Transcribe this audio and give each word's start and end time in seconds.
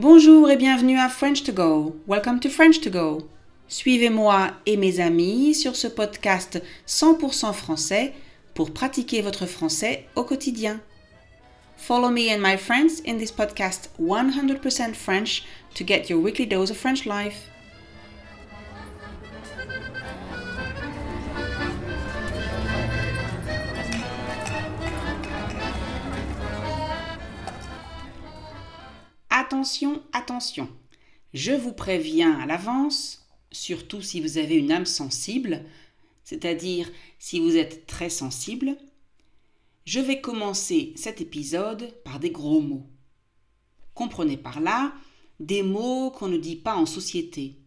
Bonjour 0.00 0.48
et 0.48 0.56
bienvenue 0.56 0.96
à 0.96 1.08
French 1.08 1.42
to 1.42 1.52
Go. 1.52 1.96
Welcome 2.06 2.38
to 2.38 2.48
French 2.48 2.80
to 2.82 2.88
Go. 2.88 3.28
Suivez-moi 3.66 4.52
et 4.64 4.76
mes 4.76 5.00
amis 5.00 5.56
sur 5.56 5.74
ce 5.74 5.88
podcast 5.88 6.62
100% 6.86 7.52
français 7.52 8.12
pour 8.54 8.72
pratiquer 8.72 9.22
votre 9.22 9.44
français 9.46 10.04
au 10.14 10.22
quotidien. 10.22 10.78
Follow 11.76 12.10
me 12.10 12.32
and 12.32 12.38
my 12.40 12.56
friends 12.56 13.02
in 13.08 13.18
this 13.18 13.32
podcast 13.32 13.90
100% 14.00 14.94
French 14.94 15.42
to 15.74 15.82
get 15.84 16.08
your 16.08 16.22
weekly 16.22 16.46
dose 16.46 16.70
of 16.70 16.76
French 16.76 17.04
life. 17.04 17.50
Attention, 29.68 30.02
attention. 30.14 30.68
Je 31.34 31.52
vous 31.52 31.74
préviens 31.74 32.40
à 32.40 32.46
l'avance, 32.46 33.28
surtout 33.52 34.00
si 34.00 34.18
vous 34.18 34.38
avez 34.38 34.54
une 34.54 34.72
âme 34.72 34.86
sensible, 34.86 35.62
c'est-à-dire 36.24 36.90
si 37.18 37.38
vous 37.38 37.54
êtes 37.54 37.86
très 37.86 38.08
sensible, 38.08 38.78
je 39.84 40.00
vais 40.00 40.22
commencer 40.22 40.94
cet 40.96 41.20
épisode 41.20 41.92
par 42.02 42.18
des 42.18 42.30
gros 42.30 42.62
mots. 42.62 42.86
Comprenez 43.92 44.38
par 44.38 44.60
là 44.60 44.94
des 45.38 45.62
mots 45.62 46.10
qu'on 46.12 46.28
ne 46.28 46.38
dit 46.38 46.56
pas 46.56 46.74
en 46.74 46.86
société, 46.86 47.58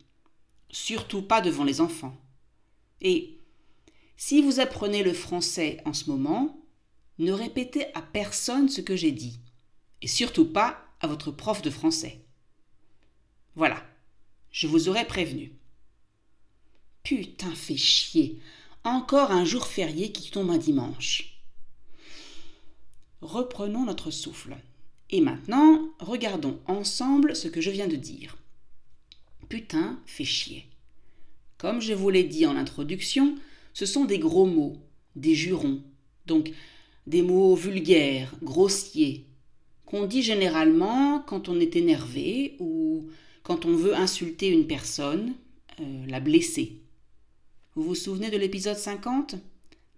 surtout 0.71 1.21
pas 1.21 1.39
devant 1.39 1.65
les 1.65 1.81
enfants. 1.81 2.19
Et 2.99 3.37
si 4.17 4.41
vous 4.41 4.59
apprenez 4.59 5.03
le 5.03 5.13
français 5.13 5.77
en 5.85 5.93
ce 5.93 6.09
moment, 6.09 6.65
ne 7.19 7.31
répétez 7.31 7.93
à 7.93 8.01
personne 8.01 8.69
ce 8.69 8.81
que 8.81 8.95
j'ai 8.95 9.11
dit, 9.11 9.39
et 10.01 10.07
surtout 10.07 10.51
pas 10.51 10.87
à 11.01 11.07
votre 11.07 11.31
prof 11.31 11.61
de 11.61 11.69
français. 11.69 12.21
Voilà, 13.55 13.83
je 14.51 14.67
vous 14.67 14.87
aurais 14.87 15.05
prévenu. 15.05 15.51
Putain, 17.03 17.53
fait 17.53 17.77
chier. 17.77 18.39
Encore 18.83 19.31
un 19.31 19.43
jour 19.43 19.67
férié 19.67 20.11
qui 20.11 20.31
tombe 20.31 20.49
un 20.49 20.57
dimanche. 20.57 21.41
Reprenons 23.21 23.85
notre 23.85 24.11
souffle. 24.11 24.55
Et 25.09 25.21
maintenant, 25.21 25.89
regardons 25.99 26.59
ensemble 26.67 27.35
ce 27.35 27.47
que 27.47 27.61
je 27.61 27.69
viens 27.69 27.87
de 27.87 27.97
dire. 27.97 28.37
Putain, 29.49 29.99
fait 30.05 30.23
chier. 30.23 30.67
Comme 31.57 31.81
je 31.81 31.93
vous 31.93 32.09
l'ai 32.09 32.23
dit 32.23 32.45
en 32.45 32.55
introduction, 32.55 33.35
ce 33.73 33.85
sont 33.85 34.05
des 34.05 34.19
gros 34.19 34.45
mots, 34.45 34.77
des 35.15 35.35
jurons, 35.35 35.83
donc 36.25 36.51
des 37.07 37.21
mots 37.21 37.55
vulgaires, 37.55 38.33
grossiers, 38.41 39.25
qu'on 39.91 40.05
dit 40.05 40.23
généralement 40.23 41.19
quand 41.19 41.49
on 41.49 41.59
est 41.59 41.75
énervé 41.75 42.55
ou 42.59 43.09
quand 43.43 43.65
on 43.65 43.75
veut 43.75 43.93
insulter 43.93 44.47
une 44.47 44.65
personne, 44.65 45.33
euh, 45.81 46.05
la 46.07 46.21
blesser. 46.21 46.77
Vous 47.75 47.83
vous 47.83 47.95
souvenez 47.95 48.29
de 48.29 48.37
l'épisode 48.37 48.77
50 48.77 49.35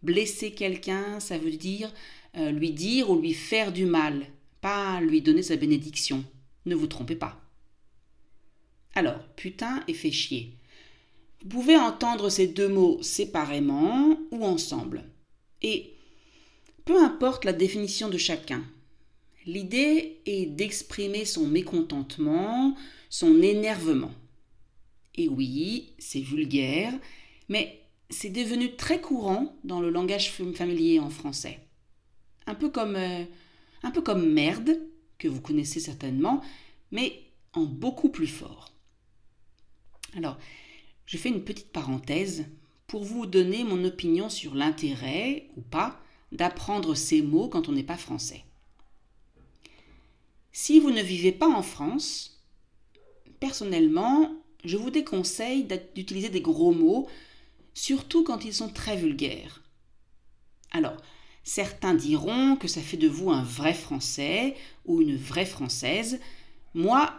Blesser 0.02 0.52
quelqu'un, 0.52 1.20
ça 1.20 1.38
veut 1.38 1.52
dire 1.52 1.94
euh, 2.36 2.50
lui 2.50 2.72
dire 2.72 3.12
ou 3.12 3.22
lui 3.22 3.34
faire 3.34 3.72
du 3.72 3.86
mal, 3.86 4.26
pas 4.62 5.00
lui 5.00 5.22
donner 5.22 5.44
sa 5.44 5.58
bénédiction. 5.58 6.26
Ne 6.66 6.74
vous 6.74 6.88
trompez 6.88 7.16
pas. 7.16 7.40
Alors, 8.96 9.20
putain 9.36 9.84
et 9.88 9.94
fait 9.94 10.12
chier. 10.12 10.56
Vous 11.44 11.50
pouvez 11.50 11.78
entendre 11.78 12.30
ces 12.30 12.48
deux 12.48 12.68
mots 12.68 12.98
séparément 13.04 14.18
ou 14.32 14.44
ensemble. 14.44 15.04
Et 15.62 15.94
peu 16.84 17.00
importe 17.00 17.46
la 17.46 17.54
définition 17.54 18.10
de 18.10 18.18
chacun, 18.18 18.64
l'idée 19.46 20.22
est 20.26 20.46
d'exprimer 20.46 21.26
son 21.26 21.48
mécontentement, 21.48 22.76
son 23.10 23.42
énervement. 23.42 24.12
Et 25.16 25.28
oui, 25.28 25.94
c'est 26.00 26.22
vulgaire, 26.22 26.94
mais 27.50 27.82
c'est 28.10 28.30
devenu 28.30 28.76
très 28.76 29.02
courant 29.02 29.56
dans 29.64 29.80
le 29.80 29.90
langage 29.90 30.32
familier 30.32 31.00
en 31.00 31.10
français. 31.10 31.60
Un 32.48 32.56
peu 32.56 32.70
comme, 32.70 32.96
euh, 32.96 33.24
un 33.84 33.92
peu 33.92 34.02
comme 34.02 34.32
merde, 34.32 34.80
que 35.18 35.28
vous 35.28 35.42
connaissez 35.42 35.80
certainement, 35.80 36.42
mais 36.92 37.22
en 37.54 37.64
beaucoup 37.64 38.10
plus 38.10 38.28
fort. 38.28 38.74
Alors, 40.16 40.38
je 41.06 41.18
fais 41.18 41.30
une 41.30 41.44
petite 41.44 41.72
parenthèse 41.72 42.46
pour 42.88 43.04
vous 43.04 43.26
donner 43.26 43.64
mon 43.64 43.84
opinion 43.86 44.30
sur 44.30 44.54
l'intérêt, 44.54 45.50
ou 45.56 45.62
pas, 45.62 46.00
d'apprendre 46.32 46.96
ces 46.96 47.22
mots 47.22 47.48
quand 47.48 47.70
on 47.70 47.72
n'est 47.72 47.84
pas 47.84 47.98
français. 47.98 48.44
Si 50.56 50.80
vous 50.80 50.92
ne 50.92 51.02
vivez 51.02 51.32
pas 51.32 51.50
en 51.50 51.64
France, 51.64 52.40
personnellement, 53.40 54.32
je 54.64 54.78
vous 54.78 54.92
déconseille 54.92 55.68
d'utiliser 55.96 56.30
des 56.30 56.42
gros 56.42 56.72
mots, 56.72 57.08
surtout 57.74 58.24
quand 58.24 58.46
ils 58.46 58.54
sont 58.54 58.70
très 58.70 58.96
vulgaires. 58.96 59.64
Alors, 60.70 60.96
certains 61.44 61.96
diront 61.96 62.56
que 62.56 62.68
ça 62.68 62.82
fait 62.82 62.98
de 62.98 63.08
vous 63.08 63.32
un 63.32 63.42
vrai 63.42 63.74
Français 63.74 64.56
ou 64.86 65.02
une 65.02 65.18
vraie 65.18 65.48
Française. 65.48 66.20
Moi, 66.76 67.12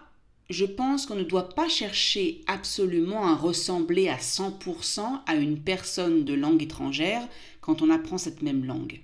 je 0.48 0.64
pense 0.64 1.04
qu'on 1.04 1.16
ne 1.16 1.24
doit 1.24 1.48
pas 1.48 1.68
chercher 1.68 2.40
absolument 2.46 3.26
à 3.26 3.34
ressembler 3.34 4.08
à 4.08 4.18
100% 4.18 5.22
à 5.26 5.34
une 5.34 5.58
personne 5.58 6.24
de 6.24 6.34
langue 6.34 6.62
étrangère 6.62 7.26
quand 7.60 7.82
on 7.82 7.90
apprend 7.90 8.16
cette 8.16 8.42
même 8.42 8.64
langue. 8.64 9.00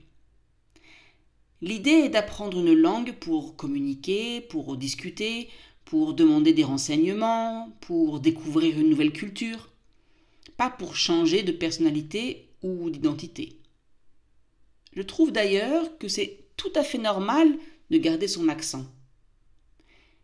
L'idée 1.63 1.91
est 1.91 2.09
d'apprendre 2.09 2.59
une 2.59 2.75
langue 2.75 3.13
pour 3.13 3.57
communiquer, 3.57 4.41
pour 4.41 4.77
discuter, 4.77 5.51
pour 5.85 6.15
demander 6.15 6.53
des 6.53 6.65
renseignements, 6.65 7.77
pour 7.81 8.21
découvrir 8.21 8.79
une 8.79 8.89
nouvelle 8.89 9.13
culture, 9.13 9.69
pas 10.57 10.71
pour 10.71 10.97
changer 10.97 11.43
de 11.43 11.53
personnalité 11.53 12.49
ou 12.63 12.89
d'identité. 12.89 13.59
Je 14.95 15.03
trouve 15.03 15.33
d'ailleurs 15.33 15.99
que 15.99 16.09
c'est 16.09 16.47
tout 16.57 16.73
à 16.75 16.83
fait 16.83 16.99
normal 16.99 17.59
de 17.91 17.99
garder 17.99 18.29
son 18.29 18.49
accent. 18.49 18.87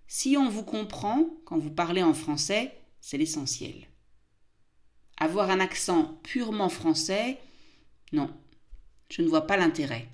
Si 0.08 0.36
on 0.36 0.48
vous 0.48 0.62
comprend 0.62 1.28
quand 1.44 1.58
vous 1.58 1.70
parlez 1.70 2.02
en 2.02 2.14
français, 2.14 2.72
c'est 3.00 3.18
l'essentiel. 3.18 3.88
Avoir 5.18 5.50
un 5.50 5.60
accent 5.60 6.18
purement 6.22 6.68
français, 6.68 7.38
non, 8.12 8.30
je 9.10 9.22
ne 9.22 9.28
vois 9.28 9.46
pas 9.46 9.56
l'intérêt. 9.56 10.08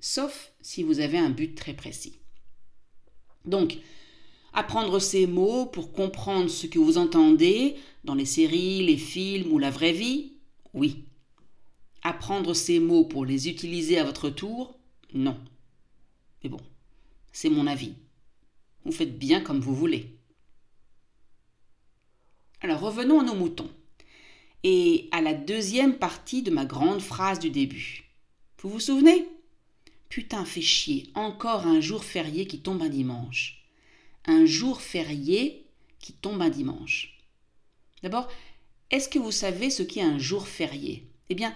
Sauf 0.00 0.52
si 0.60 0.82
vous 0.82 1.00
avez 1.00 1.18
un 1.18 1.30
but 1.30 1.54
très 1.54 1.74
précis. 1.74 2.18
Donc, 3.44 3.78
Apprendre 4.52 4.98
ces 4.98 5.26
mots 5.26 5.66
pour 5.66 5.92
comprendre 5.92 6.48
ce 6.48 6.66
que 6.66 6.78
vous 6.78 6.98
entendez 6.98 7.76
dans 8.04 8.14
les 8.14 8.24
séries, 8.24 8.84
les 8.84 8.96
films 8.96 9.52
ou 9.52 9.58
la 9.58 9.70
vraie 9.70 9.92
vie 9.92 10.32
Oui. 10.74 11.04
Apprendre 12.02 12.54
ces 12.54 12.80
mots 12.80 13.04
pour 13.04 13.24
les 13.24 13.48
utiliser 13.48 13.98
à 13.98 14.04
votre 14.04 14.30
tour 14.30 14.78
Non. 15.12 15.38
Mais 16.42 16.50
bon, 16.50 16.60
c'est 17.30 17.50
mon 17.50 17.66
avis. 17.66 17.94
Vous 18.84 18.92
faites 18.92 19.18
bien 19.18 19.40
comme 19.40 19.60
vous 19.60 19.74
voulez. 19.74 20.18
Alors 22.60 22.80
revenons 22.80 23.20
à 23.20 23.24
nos 23.24 23.34
moutons 23.34 23.70
et 24.64 25.08
à 25.12 25.20
la 25.20 25.34
deuxième 25.34 25.98
partie 25.98 26.42
de 26.42 26.50
ma 26.50 26.64
grande 26.64 27.00
phrase 27.00 27.38
du 27.38 27.50
début. 27.50 28.10
Vous 28.60 28.70
vous 28.70 28.80
souvenez? 28.80 29.28
Putain, 30.08 30.44
fait 30.44 30.62
chier, 30.62 31.10
encore 31.14 31.66
un 31.66 31.80
jour 31.80 32.04
férié 32.04 32.46
qui 32.46 32.60
tombe 32.60 32.82
un 32.82 32.88
dimanche 32.88 33.58
un 34.28 34.44
jour 34.44 34.80
férié 34.80 35.66
qui 36.00 36.12
tombe 36.12 36.42
un 36.42 36.50
dimanche. 36.50 37.18
D'abord, 38.02 38.28
est-ce 38.90 39.08
que 39.08 39.18
vous 39.18 39.32
savez 39.32 39.70
ce 39.70 39.82
qu'est 39.82 40.02
un 40.02 40.18
jour 40.18 40.46
férié? 40.46 41.08
Eh 41.30 41.34
bien, 41.34 41.54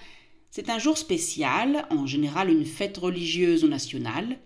c'est 0.51 0.71
un 0.71 0.79
jour 0.79 0.99
spécial, 0.99 1.87
en 1.91 2.07
général 2.07 2.51
une 2.51 2.65
fête 2.65 2.97
religieuse 2.97 3.63
ou 3.63 3.69
nationale, 3.69 4.39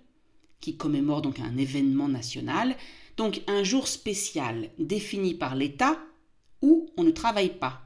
qui 0.61 0.77
commémore 0.77 1.23
donc 1.23 1.39
un 1.39 1.57
événement 1.57 2.09
national, 2.09 2.77
donc 3.17 3.43
un 3.47 3.63
jour 3.63 3.87
spécial 3.89 4.71
défini 4.79 5.35
par 5.35 5.55
l'État 5.55 5.99
où 6.63 6.91
on 6.97 7.05
ne 7.05 7.13
travaille 7.13 7.57
pas, 7.59 7.83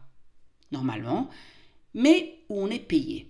normalement, 0.73 1.28
mais 1.93 2.38
où 2.49 2.61
on 2.61 2.70
est 2.70 2.78
payé. 2.78 3.29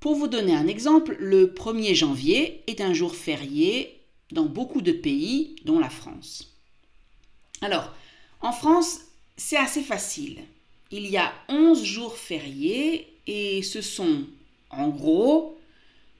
Pour 0.00 0.14
vous 0.14 0.28
donner 0.28 0.54
un 0.54 0.66
exemple, 0.66 1.14
le 1.20 1.48
1er 1.48 1.94
janvier 1.94 2.62
est 2.66 2.80
un 2.80 2.94
jour 2.94 3.14
férié 3.14 4.00
dans 4.32 4.46
beaucoup 4.46 4.80
de 4.80 4.92
pays, 4.92 5.56
dont 5.66 5.78
la 5.78 5.90
France. 5.90 6.54
Alors, 7.60 7.94
en 8.40 8.52
France, 8.52 9.00
c'est 9.36 9.58
assez 9.58 9.82
facile. 9.82 10.38
Il 10.90 11.06
y 11.06 11.18
a 11.18 11.34
11 11.50 11.84
jours 11.84 12.16
fériés 12.16 13.12
et 13.26 13.62
ce 13.62 13.82
sont, 13.82 14.24
en 14.70 14.88
gros, 14.88 15.58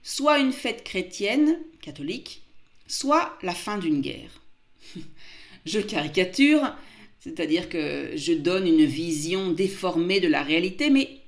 soit 0.03 0.41
une 0.41 0.53
fête 0.53 0.85
chrétienne, 0.85 1.59
catholique, 1.81 2.43
soit 2.87 3.39
la 3.43 3.55
fin 3.55 3.79
d'une 3.79 4.03
guerre. 4.03 4.43
je 5.65 5.81
caricature, 5.81 6.75
c'est-à-dire 7.21 7.71
que 7.71 8.13
je 8.15 8.35
donne 8.35 8.67
une 8.67 8.85
vision 8.85 9.53
déformée 9.53 10.21
de 10.21 10.29
la 10.29 10.43
réalité, 10.43 10.91
mais 10.91 11.20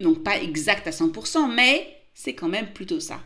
non 0.00 0.14
pas 0.14 0.40
exacte 0.42 0.86
à 0.86 0.90
100%, 0.90 1.52
mais 1.54 2.02
c'est 2.14 2.34
quand 2.34 2.48
même 2.48 2.72
plutôt 2.72 3.00
ça. 3.00 3.22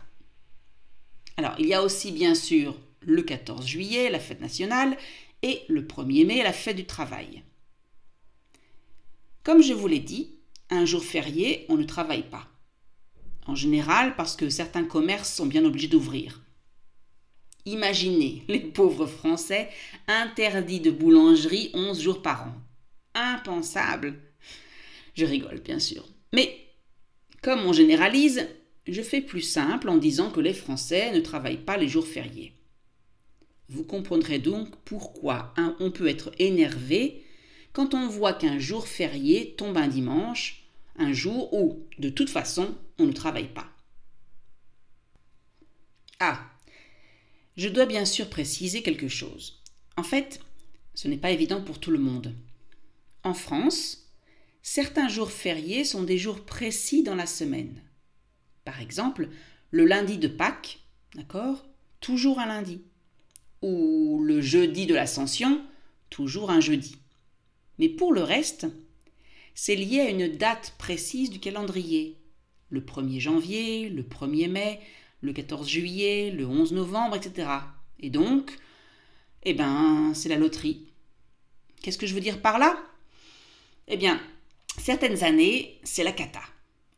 Alors, 1.37 1.55
il 1.59 1.67
y 1.67 1.75
a 1.75 1.83
aussi 1.83 2.13
bien 2.13 2.35
sûr 2.35 2.77
le 3.01 3.23
14 3.23 3.67
juillet, 3.67 4.11
la 4.11 4.19
fête 4.19 4.41
nationale, 4.41 4.97
et 5.43 5.63
le 5.69 5.83
1er 5.83 6.27
mai, 6.27 6.43
la 6.43 6.53
fête 6.53 6.77
du 6.77 6.85
travail. 6.85 7.43
Comme 9.45 9.63
je 9.63 9.73
vous 9.73 9.87
l'ai 9.87 10.01
dit, 10.01 10.35
un 10.69 10.85
jour 10.85 11.03
férié, 11.03 11.65
on 11.69 11.77
ne 11.77 11.85
travaille 11.85 12.29
pas. 12.29 12.49
En 13.47 13.55
général, 13.55 14.15
parce 14.17 14.37
que 14.37 14.51
certains 14.51 14.85
commerces 14.85 15.33
sont 15.33 15.47
bien 15.47 15.65
obligés 15.65 15.89
d'ouvrir. 15.89 16.43
Imaginez 17.65 18.45
les 18.49 18.61
pauvres 18.61 19.07
Français 19.07 19.71
interdits 20.07 20.81
de 20.81 20.91
boulangerie 20.91 21.71
11 21.73 22.01
jours 22.01 22.21
par 22.21 22.49
an. 22.49 22.55
Impensable. 23.15 24.21
Je 25.15 25.25
rigole, 25.25 25.61
bien 25.61 25.79
sûr. 25.79 26.07
Mais, 26.33 26.59
comme 27.43 27.61
on 27.61 27.73
généralise, 27.73 28.49
je 28.87 29.03
fais 29.03 29.21
plus 29.21 29.43
simple 29.43 29.89
en 29.89 29.97
disant 29.97 30.31
que 30.31 30.41
les 30.41 30.55
Français 30.55 31.13
ne 31.13 31.21
travaillent 31.21 31.65
pas 31.65 31.77
les 31.77 31.89
jours 31.89 32.07
fériés. 32.07 32.53
Vous 33.69 33.85
comprendrez 33.85 34.39
donc 34.39 34.75
pourquoi 34.85 35.53
on 35.79 35.91
peut 35.91 36.09
être 36.09 36.33
énervé 36.39 37.25
quand 37.73 37.95
on 37.95 38.09
voit 38.09 38.33
qu'un 38.33 38.59
jour 38.59 38.89
férié 38.89 39.55
tombe 39.57 39.77
un 39.77 39.89
dimanche, 39.89 40.65
un 40.97 41.13
jour 41.13 41.53
où, 41.53 41.87
de 41.99 42.09
toute 42.09 42.31
façon, 42.31 42.75
on 42.99 43.05
ne 43.05 43.13
travaille 43.13 43.53
pas. 43.53 43.69
Ah, 46.19 46.51
je 47.57 47.69
dois 47.69 47.87
bien 47.87 48.05
sûr 48.05 48.31
préciser 48.31 48.83
quelque 48.83 49.09
chose. 49.09 49.63
En 49.97 50.03
fait, 50.03 50.41
ce 50.95 51.07
n'est 51.09 51.19
pas 51.19 51.31
évident 51.31 51.61
pour 51.61 51.79
tout 51.79 51.91
le 51.91 51.99
monde. 51.99 52.35
En 53.23 53.35
France, 53.35 54.08
certains 54.69 55.09
jours 55.09 55.33
fériés 55.33 55.83
sont 55.83 56.03
des 56.03 56.19
jours 56.19 56.45
précis 56.45 57.03
dans 57.03 57.15
la 57.15 57.25
semaine. 57.25 57.81
Par 58.67 58.83
exemple, 58.83 59.31
le 59.71 59.87
lundi 59.87 60.19
de 60.19 60.29
Pâques, 60.29 60.81
d'accord 61.15 61.65
Toujours 62.01 62.39
un 62.39 62.45
lundi. 62.45 62.83
Ou 63.63 64.23
le 64.23 64.43
jeudi 64.43 64.85
de 64.85 64.95
l'Ascension, 64.95 65.65
toujours 66.11 66.51
un 66.51 66.61
jeudi. 66.61 66.97
Mais 67.79 67.89
pour 67.89 68.13
le 68.13 68.23
reste, 68.23 68.67
c'est 69.55 69.75
lié 69.75 70.01
à 70.01 70.11
une 70.11 70.29
date 70.29 70.75
précise 70.77 71.31
du 71.31 71.41
calendrier. 71.41 72.19
Le 72.69 72.83
1er 72.83 73.21
janvier, 73.21 73.89
le 73.89 74.03
1er 74.03 74.51
mai, 74.51 74.81
le 75.23 75.33
14 75.33 75.67
juillet, 75.67 76.31
le 76.31 76.47
11 76.47 76.73
novembre, 76.73 77.17
etc. 77.17 77.49
Et 78.01 78.11
donc, 78.11 78.55
eh 79.45 79.55
ben, 79.55 80.13
c'est 80.15 80.29
la 80.29 80.37
loterie. 80.37 80.93
Qu'est-ce 81.81 81.97
que 81.97 82.07
je 82.07 82.15
veux 82.15 82.21
dire 82.21 82.43
par 82.43 82.59
là? 82.59 82.79
Eh 83.87 83.97
bien, 83.97 84.21
certaines 84.79 85.25
années, 85.25 85.81
c'est 85.85 86.05
la 86.05 86.13
cata, 86.13 86.43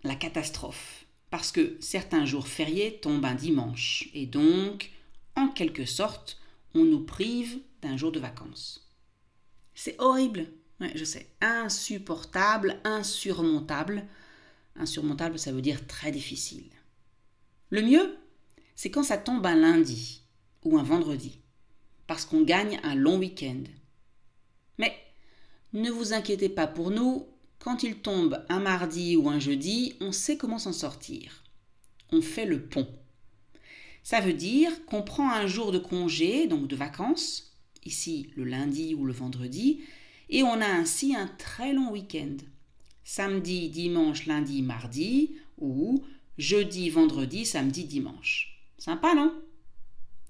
la 0.04 0.14
catastrophe 0.14 1.00
parce 1.30 1.52
que 1.52 1.76
certains 1.80 2.24
jours 2.24 2.48
fériés 2.48 2.98
tombent 3.00 3.24
un 3.24 3.34
dimanche, 3.34 4.08
et 4.14 4.26
donc, 4.26 4.90
en 5.36 5.48
quelque 5.48 5.84
sorte, 5.84 6.38
on 6.74 6.84
nous 6.84 7.04
prive 7.04 7.60
d'un 7.82 7.96
jour 7.96 8.12
de 8.12 8.20
vacances. 8.20 8.90
C'est 9.74 9.94
horrible, 10.00 10.46
je 10.94 11.04
sais, 11.04 11.28
insupportable, 11.40 12.80
insurmontable. 12.84 14.06
Insurmontable, 14.76 15.38
ça 15.38 15.52
veut 15.52 15.62
dire 15.62 15.86
très 15.86 16.10
difficile. 16.10 16.70
Le 17.70 17.82
mieux, 17.82 18.16
c'est 18.74 18.90
quand 18.90 19.04
ça 19.04 19.16
tombe 19.16 19.46
un 19.46 19.54
lundi 19.56 20.22
ou 20.64 20.78
un 20.78 20.82
vendredi, 20.82 21.38
parce 22.08 22.24
qu'on 22.24 22.42
gagne 22.42 22.80
un 22.82 22.96
long 22.96 23.18
week-end. 23.18 23.62
Mais 24.78 24.96
ne 25.72 25.90
vous 25.90 26.12
inquiétez 26.12 26.48
pas 26.48 26.66
pour 26.66 26.90
nous, 26.90 27.28
quand 27.60 27.82
il 27.82 27.96
tombe 27.96 28.44
un 28.48 28.58
mardi 28.58 29.16
ou 29.16 29.28
un 29.28 29.38
jeudi, 29.38 29.94
on 30.00 30.12
sait 30.12 30.36
comment 30.36 30.58
s'en 30.58 30.72
sortir. 30.72 31.44
On 32.10 32.22
fait 32.22 32.46
le 32.46 32.66
pont. 32.66 32.88
Ça 34.02 34.20
veut 34.20 34.32
dire 34.32 34.84
qu'on 34.86 35.02
prend 35.02 35.30
un 35.30 35.46
jour 35.46 35.70
de 35.70 35.78
congé, 35.78 36.48
donc 36.48 36.66
de 36.66 36.74
vacances, 36.74 37.52
ici 37.84 38.30
le 38.34 38.44
lundi 38.44 38.94
ou 38.94 39.04
le 39.04 39.12
vendredi, 39.12 39.82
et 40.30 40.42
on 40.42 40.60
a 40.60 40.66
ainsi 40.66 41.14
un 41.14 41.26
très 41.26 41.72
long 41.72 41.90
week-end. 41.90 42.36
Samedi, 43.04 43.68
dimanche, 43.68 44.26
lundi, 44.26 44.62
mardi, 44.62 45.36
ou 45.58 46.02
jeudi, 46.38 46.88
vendredi, 46.88 47.44
samedi, 47.44 47.84
dimanche. 47.84 48.58
Sympa, 48.78 49.14
non? 49.14 49.34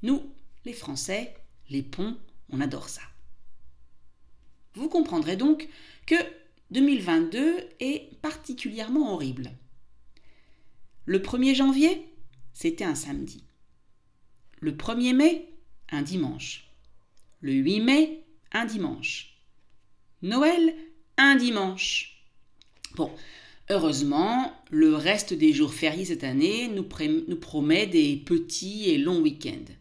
Nous, 0.02 0.22
les 0.64 0.72
Français, 0.72 1.34
les 1.68 1.82
ponts, 1.82 2.16
on 2.50 2.60
adore 2.60 2.88
ça. 2.88 3.02
Vous 4.74 4.88
comprendrez 4.88 5.36
donc 5.36 5.68
que 6.06 6.16
2022 6.70 7.68
est 7.80 8.20
particulièrement 8.22 9.14
horrible. 9.14 9.50
Le 11.04 11.18
1er 11.18 11.54
janvier, 11.54 12.06
c'était 12.52 12.84
un 12.84 12.94
samedi. 12.94 13.42
Le 14.60 14.72
1er 14.72 15.14
mai, 15.14 15.48
un 15.90 16.02
dimanche. 16.02 16.70
Le 17.40 17.52
8 17.52 17.80
mai, 17.80 18.24
un 18.52 18.66
dimanche. 18.66 19.34
Noël, 20.22 20.74
un 21.16 21.34
dimanche. 21.34 22.22
Bon, 22.94 23.10
heureusement, 23.68 24.52
le 24.70 24.94
reste 24.94 25.32
des 25.32 25.52
jours 25.52 25.74
fériés 25.74 26.04
cette 26.04 26.24
année 26.24 26.68
nous, 26.68 26.84
promet 26.84 27.86
des 27.86 28.16
petits 28.16 28.90
et 28.90 28.98
longs 28.98 29.20
week-ends. 29.20 29.72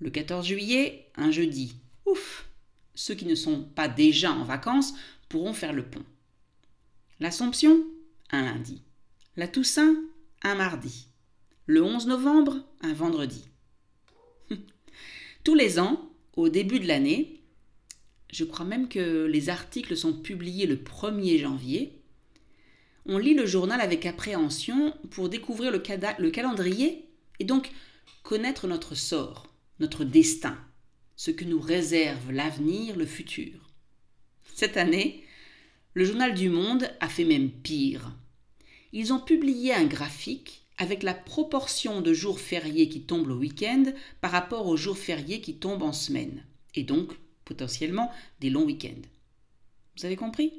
Le 0.00 0.10
14 0.10 0.46
juillet, 0.46 1.08
un 1.16 1.30
jeudi. 1.30 1.74
Ouf 2.06 2.48
Ceux 2.94 3.14
qui 3.14 3.26
ne 3.26 3.34
sont 3.34 3.62
pas 3.62 3.88
déjà 3.88 4.32
en 4.32 4.44
vacances 4.44 4.94
pourront 5.32 5.54
faire 5.54 5.72
le 5.72 5.82
pont. 5.82 6.04
L'Assomption, 7.18 7.86
un 8.32 8.42
lundi. 8.42 8.82
La 9.34 9.48
Toussaint, 9.48 9.96
un 10.42 10.54
mardi. 10.54 11.08
Le 11.64 11.82
11 11.82 12.06
novembre, 12.06 12.58
un 12.82 12.92
vendredi. 12.92 13.48
Tous 15.44 15.54
les 15.54 15.78
ans, 15.78 16.10
au 16.36 16.50
début 16.50 16.80
de 16.80 16.86
l'année, 16.86 17.40
je 18.30 18.44
crois 18.44 18.66
même 18.66 18.90
que 18.90 19.24
les 19.24 19.48
articles 19.48 19.96
sont 19.96 20.12
publiés 20.12 20.66
le 20.66 20.76
1er 20.76 21.38
janvier, 21.40 22.02
on 23.06 23.16
lit 23.16 23.32
le 23.32 23.46
journal 23.46 23.80
avec 23.80 24.04
appréhension 24.04 24.94
pour 25.12 25.30
découvrir 25.30 25.72
le, 25.72 25.82
le 26.18 26.30
calendrier 26.30 27.08
et 27.38 27.44
donc 27.44 27.72
connaître 28.22 28.68
notre 28.68 28.94
sort, 28.94 29.46
notre 29.80 30.04
destin, 30.04 30.58
ce 31.16 31.30
que 31.30 31.46
nous 31.46 31.60
réserve 31.60 32.32
l'avenir, 32.32 32.96
le 32.96 33.06
futur. 33.06 33.71
Cette 34.54 34.76
année, 34.76 35.24
le 35.94 36.04
journal 36.04 36.34
du 36.34 36.50
Monde 36.50 36.90
a 37.00 37.08
fait 37.08 37.24
même 37.24 37.50
pire. 37.50 38.14
Ils 38.92 39.12
ont 39.12 39.20
publié 39.20 39.72
un 39.72 39.84
graphique 39.84 40.66
avec 40.78 41.02
la 41.02 41.14
proportion 41.14 42.00
de 42.00 42.12
jours 42.12 42.38
fériés 42.38 42.88
qui 42.88 43.02
tombent 43.02 43.28
le 43.28 43.34
week-end 43.34 43.84
par 44.20 44.30
rapport 44.30 44.66
aux 44.66 44.76
jours 44.76 44.98
fériés 44.98 45.40
qui 45.40 45.56
tombent 45.56 45.82
en 45.82 45.92
semaine, 45.92 46.44
et 46.74 46.82
donc 46.82 47.12
potentiellement 47.44 48.10
des 48.40 48.50
longs 48.50 48.64
week-ends. 48.64 49.02
Vous 49.96 50.06
avez 50.06 50.16
compris? 50.16 50.52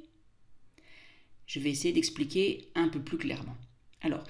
Je 1.46 1.60
vais 1.60 1.70
essayer 1.70 1.94
d'expliquer 1.94 2.70
un 2.76 2.88
peu 2.88 3.00
plus 3.00 3.18
clairement. 3.18 3.58
Alors, 4.02 4.24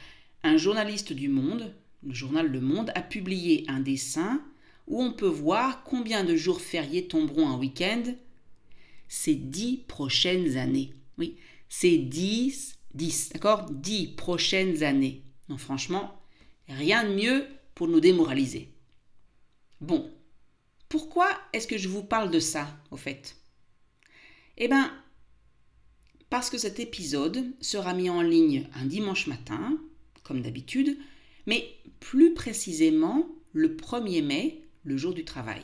un 0.43 0.58
journaliste 0.58 1.13
du 1.13 1.29
Monde, 1.29 1.74
le 2.03 2.13
journal 2.13 2.48
Le 2.48 2.62
Monde, 2.62 2.91
a 2.96 3.01
publié 3.01 3.65
un 3.67 3.79
dessin 3.79 4.41
où 4.88 5.01
on 5.01 5.13
peut 5.13 5.25
voir 5.25 5.84
combien 5.84 6.24
de 6.24 6.36
jours 6.36 6.60
fériés 6.60 7.08
tomberont 7.08 7.50
un 7.50 7.58
week-end 7.58 8.03
ces 9.07 9.36
dix 9.36 9.77
prochaines 9.88 10.57
années. 10.57 10.93
Oui, 11.17 11.38
ces 11.69 11.98
dix, 11.98 12.77
dix, 12.93 13.29
d'accord? 13.29 13.69
Dix 13.72 14.07
prochaines 14.07 14.83
années. 14.83 15.24
Non, 15.50 15.57
franchement, 15.57 16.22
rien 16.67 17.03
de 17.03 17.13
mieux 17.13 17.48
pour 17.75 17.88
nous 17.88 18.00
démoraliser. 18.00 18.69
Bon, 19.81 20.12
pourquoi 20.89 21.27
est-ce 21.51 21.67
que 21.67 21.77
je 21.77 21.89
vous 21.89 22.03
parle 22.03 22.31
de 22.31 22.39
ça, 22.39 22.67
au 22.91 22.98
fait? 22.98 23.36
Eh 24.57 24.67
bien, 24.67 24.93
parce 26.29 26.50
que 26.50 26.57
cet 26.57 26.79
épisode 26.79 27.53
sera 27.62 27.93
mis 27.93 28.10
en 28.10 28.22
ligne 28.22 28.67
un 28.75 28.86
dimanche 28.86 29.27
matin, 29.27 29.77
comme 30.24 30.41
d'habitude, 30.41 30.98
mais 31.45 31.67
plus 32.00 32.33
précisément 32.33 33.27
le 33.51 33.75
1er 33.75 34.24
mai, 34.24 34.62
le 34.83 34.98
jour 34.98 35.13
du 35.13 35.25
travail. 35.25 35.62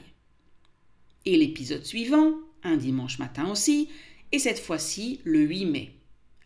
Et 1.26 1.38
l'épisode 1.38 1.86
suivant 1.86 2.34
un 2.64 2.78
dimanche 2.78 3.20
matin 3.20 3.50
aussi, 3.50 3.90
et 4.32 4.40
cette 4.40 4.60
fois-ci 4.60 5.22
le 5.24 5.40
8 5.40 5.66
mai, 5.66 5.96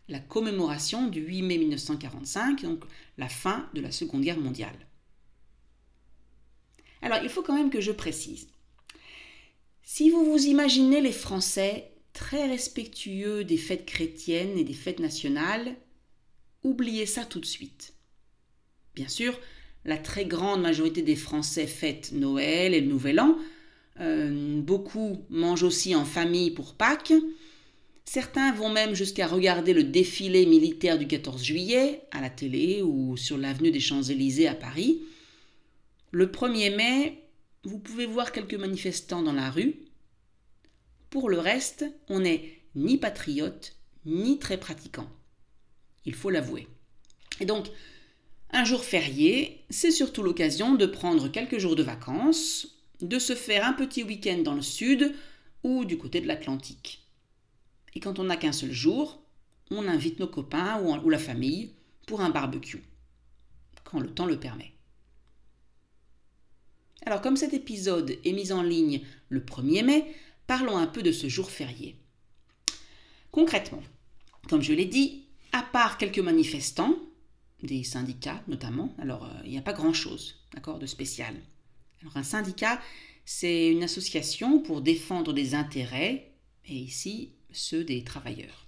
la 0.08 0.18
commémoration 0.18 1.06
du 1.08 1.20
8 1.20 1.42
mai 1.42 1.58
1945, 1.58 2.62
donc 2.62 2.84
la 3.18 3.28
fin 3.28 3.68
de 3.74 3.80
la 3.80 3.90
Seconde 3.90 4.22
Guerre 4.22 4.40
mondiale. 4.40 4.76
Alors 7.02 7.18
il 7.22 7.28
faut 7.28 7.42
quand 7.42 7.56
même 7.56 7.70
que 7.70 7.80
je 7.80 7.92
précise. 7.92 8.48
Si 9.82 10.08
vous 10.08 10.24
vous 10.24 10.46
imaginez 10.46 11.00
les 11.02 11.12
Français 11.12 11.92
très 12.14 12.46
respectueux 12.46 13.44
des 13.44 13.58
fêtes 13.58 13.84
chrétiennes 13.84 14.56
et 14.56 14.64
des 14.64 14.72
fêtes 14.72 15.00
nationales, 15.00 15.76
oubliez 16.62 17.04
ça 17.04 17.24
tout 17.24 17.40
de 17.40 17.46
suite. 17.46 17.92
Bien 18.94 19.08
sûr, 19.08 19.38
la 19.84 19.98
très 19.98 20.24
grande 20.24 20.62
majorité 20.62 21.02
des 21.02 21.16
Français 21.16 21.66
fêtent 21.66 22.12
Noël 22.12 22.72
et 22.72 22.80
le 22.80 22.86
Nouvel 22.86 23.20
An, 23.20 23.36
euh, 24.00 24.60
beaucoup 24.60 25.24
mangent 25.30 25.62
aussi 25.62 25.94
en 25.94 26.04
famille 26.04 26.50
pour 26.50 26.74
Pâques. 26.74 27.12
Certains 28.04 28.52
vont 28.52 28.68
même 28.68 28.94
jusqu'à 28.94 29.26
regarder 29.26 29.72
le 29.72 29.84
défilé 29.84 30.46
militaire 30.46 30.98
du 30.98 31.06
14 31.06 31.42
juillet 31.42 32.02
à 32.10 32.20
la 32.20 32.30
télé 32.30 32.82
ou 32.82 33.16
sur 33.16 33.38
l'avenue 33.38 33.70
des 33.70 33.80
Champs-Élysées 33.80 34.48
à 34.48 34.54
Paris. 34.54 35.00
Le 36.10 36.26
1er 36.26 36.76
mai, 36.76 37.22
vous 37.64 37.78
pouvez 37.78 38.06
voir 38.06 38.32
quelques 38.32 38.54
manifestants 38.54 39.22
dans 39.22 39.32
la 39.32 39.50
rue. 39.50 39.76
Pour 41.08 41.30
le 41.30 41.38
reste, 41.38 41.86
on 42.08 42.20
n'est 42.20 42.60
ni 42.74 42.98
patriote, 42.98 43.76
ni 44.04 44.38
très 44.38 44.58
pratiquant. 44.58 45.08
Il 46.04 46.14
faut 46.14 46.30
l'avouer. 46.30 46.68
Et 47.40 47.46
donc, 47.46 47.68
un 48.50 48.64
jour 48.64 48.84
férié, 48.84 49.64
c'est 49.70 49.90
surtout 49.90 50.22
l'occasion 50.22 50.74
de 50.74 50.86
prendre 50.86 51.28
quelques 51.28 51.58
jours 51.58 51.74
de 51.74 51.82
vacances, 51.82 52.73
de 53.00 53.18
se 53.18 53.34
faire 53.34 53.66
un 53.66 53.72
petit 53.72 54.02
week-end 54.02 54.38
dans 54.38 54.54
le 54.54 54.62
sud 54.62 55.14
ou 55.62 55.84
du 55.84 55.98
côté 55.98 56.20
de 56.20 56.26
l'Atlantique. 56.26 57.04
Et 57.94 58.00
quand 58.00 58.18
on 58.18 58.24
n'a 58.24 58.36
qu'un 58.36 58.52
seul 58.52 58.72
jour, 58.72 59.22
on 59.70 59.88
invite 59.88 60.20
nos 60.20 60.26
copains 60.26 60.80
ou, 60.80 61.10
la 61.10 61.18
famille 61.18 61.72
pour 62.06 62.20
un 62.20 62.30
barbecue, 62.30 62.82
quand 63.82 64.00
le 64.00 64.12
temps 64.12 64.26
le 64.26 64.38
permet. 64.38 64.72
Alors 67.06 67.20
comme 67.20 67.36
cet 67.36 67.54
épisode 67.54 68.18
est 68.24 68.32
mis 68.32 68.52
en 68.52 68.62
ligne 68.62 69.02
le 69.28 69.40
1er 69.40 69.84
mai, 69.84 70.14
parlons 70.46 70.76
un 70.76 70.86
peu 70.86 71.02
de 71.02 71.12
ce 71.12 71.28
jour 71.28 71.50
férié. 71.50 71.96
Concrètement, 73.30 73.82
comme 74.48 74.62
je 74.62 74.72
l'ai 74.72 74.84
dit, 74.84 75.26
à 75.52 75.62
part 75.62 75.98
quelques 75.98 76.18
manifestants, 76.18 76.96
des 77.62 77.84
syndicats 77.84 78.42
notamment, 78.48 78.94
alors 78.98 79.24
euh, 79.24 79.42
il 79.44 79.50
n'y 79.50 79.58
a 79.58 79.62
pas 79.62 79.72
grand-chose, 79.72 80.36
de 80.80 80.86
spécial. 80.86 81.34
Un 82.14 82.22
syndicat, 82.22 82.80
c'est 83.24 83.68
une 83.68 83.82
association 83.82 84.60
pour 84.60 84.82
défendre 84.82 85.32
des 85.32 85.54
intérêts, 85.54 86.32
et 86.66 86.74
ici 86.74 87.32
ceux 87.50 87.84
des 87.84 88.04
travailleurs. 88.04 88.66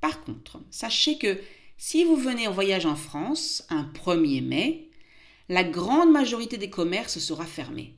Par 0.00 0.24
contre, 0.24 0.60
sachez 0.70 1.18
que 1.18 1.40
si 1.76 2.04
vous 2.04 2.16
venez 2.16 2.48
en 2.48 2.52
voyage 2.52 2.86
en 2.86 2.96
France 2.96 3.64
un 3.68 3.84
1er 3.84 4.42
mai, 4.42 4.90
la 5.48 5.64
grande 5.64 6.10
majorité 6.10 6.58
des 6.58 6.70
commerces 6.70 7.18
sera 7.18 7.46
fermée. 7.46 7.94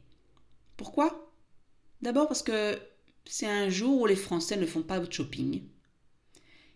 Pourquoi? 0.77 1.33
D'abord 2.01 2.29
parce 2.29 2.43
que 2.43 2.79
c'est 3.25 3.47
un 3.47 3.69
jour 3.69 4.01
où 4.01 4.07
les 4.07 4.17
Français 4.17 4.57
ne 4.57 4.67
font 4.67 4.83
pas 4.83 4.99
de 4.99 5.13
shopping. 5.13 5.63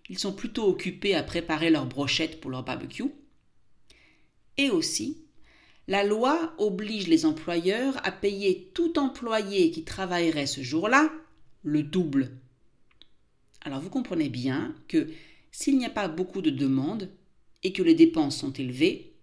Ils 0.08 0.18
sont 0.18 0.32
plutôt 0.32 0.68
occupés 0.68 1.14
à 1.14 1.22
préparer 1.22 1.70
leurs 1.70 1.86
brochettes 1.86 2.40
pour 2.40 2.50
leur 2.50 2.62
barbecue. 2.62 3.10
Et 4.56 4.70
aussi, 4.70 5.25
la 5.88 6.04
loi 6.04 6.54
oblige 6.58 7.06
les 7.06 7.26
employeurs 7.26 8.04
à 8.04 8.10
payer 8.10 8.70
tout 8.74 8.98
employé 8.98 9.70
qui 9.70 9.84
travaillerait 9.84 10.46
ce 10.46 10.62
jour-là 10.62 11.12
le 11.62 11.82
double. 11.82 12.38
Alors 13.60 13.80
vous 13.80 13.90
comprenez 13.90 14.28
bien 14.28 14.74
que 14.88 15.08
s'il 15.50 15.78
n'y 15.78 15.86
a 15.86 15.90
pas 15.90 16.08
beaucoup 16.08 16.42
de 16.42 16.50
demandes 16.50 17.10
et 17.62 17.72
que 17.72 17.82
les 17.82 17.94
dépenses 17.94 18.38
sont 18.38 18.52
élevées, 18.52 19.14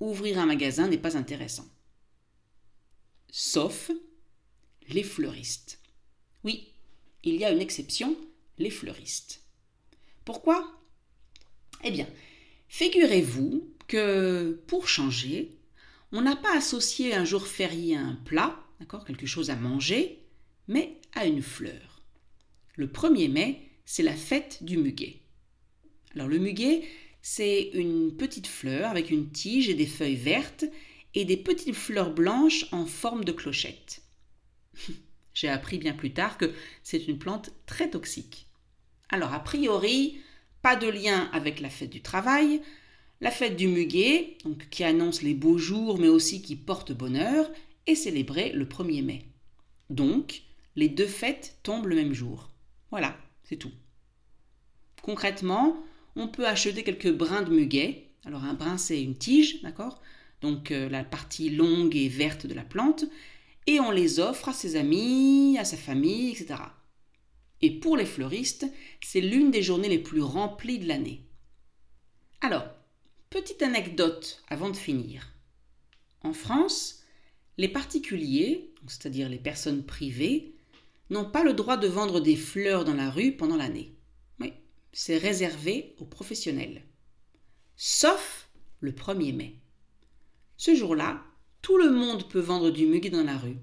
ouvrir 0.00 0.38
un 0.38 0.46
magasin 0.46 0.88
n'est 0.88 0.98
pas 0.98 1.16
intéressant. 1.16 1.66
Sauf 3.30 3.90
les 4.88 5.02
fleuristes. 5.02 5.80
Oui, 6.44 6.72
il 7.22 7.36
y 7.36 7.44
a 7.44 7.52
une 7.52 7.60
exception, 7.60 8.16
les 8.58 8.70
fleuristes. 8.70 9.42
Pourquoi? 10.24 10.82
Eh 11.84 11.90
bien, 11.90 12.08
figurez-vous 12.68 13.68
que 13.86 14.60
pour 14.66 14.88
changer, 14.88 15.59
on 16.12 16.22
n'a 16.22 16.36
pas 16.36 16.56
associé 16.56 17.14
un 17.14 17.24
jour 17.24 17.46
férié 17.46 17.96
à 17.96 18.00
un 18.00 18.14
plat, 18.14 18.58
d'accord, 18.80 19.04
quelque 19.04 19.26
chose 19.26 19.50
à 19.50 19.56
manger, 19.56 20.24
mais 20.68 20.98
à 21.14 21.26
une 21.26 21.42
fleur. 21.42 22.02
Le 22.76 22.86
1er 22.86 23.30
mai, 23.30 23.70
c'est 23.84 24.02
la 24.02 24.14
fête 24.14 24.62
du 24.62 24.76
muguet. 24.76 25.20
Alors 26.14 26.28
le 26.28 26.38
muguet, 26.38 26.82
c'est 27.22 27.70
une 27.74 28.16
petite 28.16 28.46
fleur 28.46 28.90
avec 28.90 29.10
une 29.10 29.30
tige 29.30 29.68
et 29.68 29.74
des 29.74 29.86
feuilles 29.86 30.16
vertes 30.16 30.64
et 31.14 31.24
des 31.24 31.36
petites 31.36 31.74
fleurs 31.74 32.12
blanches 32.12 32.66
en 32.72 32.86
forme 32.86 33.24
de 33.24 33.32
clochette. 33.32 34.02
J'ai 35.34 35.48
appris 35.48 35.78
bien 35.78 35.92
plus 35.92 36.12
tard 36.12 36.38
que 36.38 36.52
c'est 36.82 37.06
une 37.06 37.18
plante 37.18 37.50
très 37.66 37.90
toxique. 37.90 38.46
Alors 39.08 39.32
a 39.32 39.40
priori, 39.40 40.20
pas 40.62 40.76
de 40.76 40.88
lien 40.88 41.28
avec 41.32 41.60
la 41.60 41.70
fête 41.70 41.90
du 41.90 42.02
travail, 42.02 42.62
la 43.20 43.30
fête 43.30 43.56
du 43.56 43.68
muguet, 43.68 44.38
qui 44.70 44.84
annonce 44.84 45.22
les 45.22 45.34
beaux 45.34 45.58
jours 45.58 45.98
mais 45.98 46.08
aussi 46.08 46.42
qui 46.42 46.56
porte 46.56 46.92
bonheur, 46.92 47.50
est 47.86 47.94
célébrée 47.94 48.52
le 48.52 48.64
1er 48.64 49.02
mai. 49.02 49.24
Donc, 49.90 50.42
les 50.76 50.88
deux 50.88 51.06
fêtes 51.06 51.58
tombent 51.62 51.86
le 51.86 51.96
même 51.96 52.12
jour. 52.12 52.50
Voilà, 52.90 53.16
c'est 53.44 53.56
tout. 53.56 53.72
Concrètement, 55.02 55.82
on 56.16 56.28
peut 56.28 56.46
acheter 56.46 56.82
quelques 56.82 57.12
brins 57.12 57.42
de 57.42 57.50
muguet. 57.50 58.06
Alors 58.24 58.44
un 58.44 58.54
brin 58.54 58.78
c'est 58.78 59.02
une 59.02 59.16
tige, 59.16 59.62
d'accord? 59.62 60.00
Donc 60.40 60.70
euh, 60.70 60.88
la 60.88 61.04
partie 61.04 61.50
longue 61.50 61.96
et 61.96 62.08
verte 62.08 62.46
de 62.46 62.54
la 62.54 62.64
plante. 62.64 63.04
Et 63.66 63.80
on 63.80 63.90
les 63.90 64.20
offre 64.20 64.48
à 64.48 64.52
ses 64.52 64.76
amis, 64.76 65.56
à 65.58 65.64
sa 65.64 65.76
famille, 65.76 66.30
etc. 66.30 66.60
Et 67.62 67.78
pour 67.78 67.96
les 67.96 68.06
fleuristes, 68.06 68.66
c'est 69.02 69.20
l'une 69.20 69.50
des 69.50 69.62
journées 69.62 69.88
les 69.88 69.98
plus 69.98 70.22
remplies 70.22 70.78
de 70.78 70.88
l'année. 70.88 71.26
Alors, 72.40 72.64
petite 73.30 73.62
anecdote 73.62 74.42
avant 74.48 74.70
de 74.70 74.76
finir. 74.76 75.32
En 76.22 76.32
France, 76.32 77.02
les 77.56 77.68
particuliers, 77.68 78.74
c'est-à-dire 78.86 79.28
les 79.28 79.38
personnes 79.38 79.84
privées, 79.84 80.54
n'ont 81.08 81.30
pas 81.30 81.42
le 81.42 81.54
droit 81.54 81.76
de 81.76 81.88
vendre 81.88 82.20
des 82.20 82.36
fleurs 82.36 82.84
dans 82.84 82.94
la 82.94 83.10
rue 83.10 83.32
pendant 83.32 83.56
l'année 83.56 83.94
c'est 84.92 85.18
réservé 85.18 85.94
aux 85.98 86.04
professionnels. 86.04 86.82
Sauf 87.76 88.48
le 88.80 88.92
1er 88.92 89.34
mai. 89.34 89.54
Ce 90.56 90.74
jour-là, 90.74 91.22
tout 91.62 91.78
le 91.78 91.90
monde 91.90 92.28
peut 92.28 92.40
vendre 92.40 92.70
du 92.70 92.86
muguet 92.86 93.10
dans 93.10 93.24
la 93.24 93.38
rue. 93.38 93.56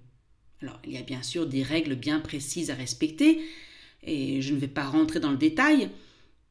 Alors, 0.62 0.80
il 0.86 0.94
y 0.94 0.98
a 0.98 1.04
bien 1.04 1.22
sûr 1.22 1.46
des 1.46 1.64
règles 1.64 1.96
bien 1.96 2.20
précises 2.20 2.72
à 2.72 2.76
respecter, 2.76 3.42
et 4.04 4.42
je 4.42 4.54
ne 4.54 4.60
vais 4.60 4.68
pas 4.68 4.86
rentrer 4.86 5.20
dans 5.20 5.32
le 5.32 5.38
détail. 5.38 5.90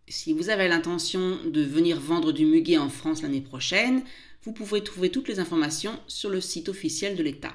Si 0.09 0.33
vous 0.33 0.51
avez 0.51 0.69
l'intention 0.69 1.39
de 1.45 1.63
venir 1.63 1.99
vendre 1.99 2.31
du 2.31 2.47
muguet 2.47 2.79
en 2.79 2.89
France 2.89 3.23
l'année 3.23 3.41
prochaine, 3.41 4.05
vous 4.45 4.53
pouvez 4.53 4.85
trouver 4.85 5.11
toutes 5.11 5.27
les 5.27 5.41
informations 5.41 5.99
sur 6.07 6.31
le 6.31 6.41
site 6.41 6.69
officiel 6.69 7.17
de 7.17 7.25
l'État. 7.25 7.55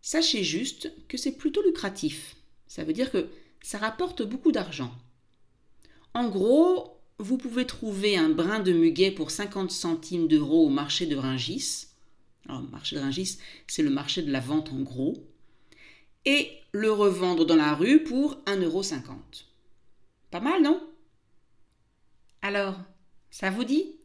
Sachez 0.00 0.44
juste 0.44 0.92
que 1.08 1.16
c'est 1.16 1.36
plutôt 1.36 1.60
lucratif. 1.62 2.36
Ça 2.68 2.84
veut 2.84 2.92
dire 2.92 3.10
que 3.10 3.26
ça 3.60 3.78
rapporte 3.78 4.22
beaucoup 4.22 4.52
d'argent. 4.52 4.94
En 6.14 6.28
gros, 6.28 7.00
vous 7.18 7.36
pouvez 7.36 7.66
trouver 7.66 8.16
un 8.16 8.28
brin 8.28 8.60
de 8.60 8.72
muguet 8.72 9.10
pour 9.10 9.32
50 9.32 9.72
centimes 9.72 10.28
d'euros 10.28 10.66
au 10.66 10.68
marché 10.70 11.06
de 11.06 11.16
Ringis. 11.16 11.88
Alors, 12.48 12.62
le 12.62 12.68
marché 12.68 12.94
de 12.94 13.00
Ringis, 13.00 13.38
c'est 13.66 13.82
le 13.82 13.90
marché 13.90 14.22
de 14.22 14.30
la 14.30 14.38
vente 14.38 14.70
en 14.72 14.82
gros. 14.82 15.14
Et 16.24 16.52
le 16.70 16.92
revendre 16.92 17.44
dans 17.44 17.56
la 17.56 17.74
rue 17.74 18.04
pour 18.04 18.36
1,50 18.46 18.62
euro. 18.62 18.82
Pas 20.30 20.40
mal, 20.40 20.62
non? 20.62 20.80
Alors, 22.42 22.74
ça 23.30 23.50
vous 23.50 23.64
dit? 23.64 23.96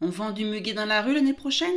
On 0.00 0.08
vend 0.08 0.30
du 0.30 0.44
muguet 0.44 0.74
dans 0.74 0.84
la 0.84 1.02
rue 1.02 1.14
l'année 1.14 1.32
prochaine? 1.32 1.74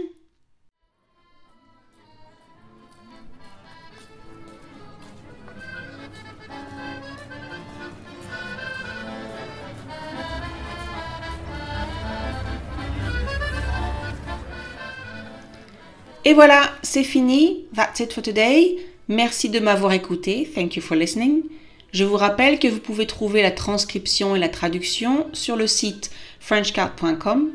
Et 16.25 16.33
voilà, 16.33 16.71
c'est 16.83 17.03
fini. 17.03 17.65
That's 17.73 18.01
it 18.01 18.13
for 18.13 18.21
today. 18.21 18.77
Merci 19.07 19.49
de 19.49 19.59
m'avoir 19.59 19.93
écouté. 19.93 20.47
Thank 20.53 20.75
you 20.75 20.81
for 20.81 20.95
listening. 20.95 21.43
Je 21.91 22.03
vous 22.03 22.17
rappelle 22.17 22.59
que 22.59 22.67
vous 22.67 22.79
pouvez 22.79 23.07
trouver 23.07 23.41
la 23.41 23.51
transcription 23.51 24.35
et 24.35 24.39
la 24.39 24.49
traduction 24.49 25.27
sur 25.33 25.55
le 25.55 25.67
site 25.67 26.11
frenchcard.com. 26.39 27.51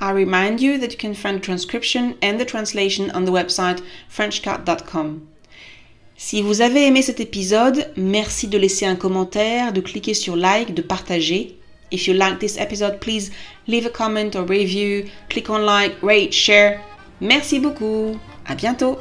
I 0.00 0.10
remind 0.10 0.60
you 0.60 0.78
that 0.78 0.92
you 0.92 0.98
can 0.98 1.14
find 1.14 1.38
the 1.38 1.44
transcription 1.44 2.14
and 2.22 2.38
the 2.38 2.46
translation 2.46 3.10
on 3.14 3.24
the 3.24 3.30
website 3.30 3.82
frenchcard.com. 4.08 5.20
Si 6.16 6.42
vous 6.42 6.60
avez 6.60 6.86
aimé 6.86 7.02
cet 7.02 7.20
épisode, 7.20 7.90
merci 7.96 8.48
de 8.48 8.56
laisser 8.56 8.86
un 8.86 8.96
commentaire, 8.96 9.72
de 9.72 9.80
cliquer 9.80 10.14
sur 10.14 10.36
like, 10.36 10.72
de 10.72 10.82
partager. 10.82 11.58
If 11.92 12.06
you 12.06 12.14
like 12.14 12.38
this 12.38 12.56
episode, 12.56 12.98
please 13.00 13.30
leave 13.68 13.86
a 13.86 13.90
comment 13.90 14.34
or 14.34 14.46
review, 14.48 15.04
click 15.28 15.50
on 15.50 15.58
like, 15.58 15.94
rate, 16.02 16.32
share. 16.32 16.80
Merci 17.20 17.60
beaucoup. 17.60 18.18
À 18.46 18.54
bientôt. 18.54 18.98